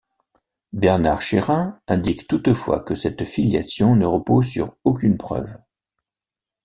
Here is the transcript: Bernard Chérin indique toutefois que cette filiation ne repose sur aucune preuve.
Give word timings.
Bernard 0.73 1.21
Chérin 1.21 1.79
indique 1.87 2.25
toutefois 2.27 2.79
que 2.79 2.95
cette 2.95 3.23
filiation 3.23 3.95
ne 3.95 4.07
repose 4.07 4.47
sur 4.47 4.75
aucune 4.83 5.15
preuve. 5.19 5.55